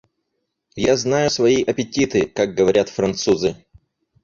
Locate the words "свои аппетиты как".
1.29-2.55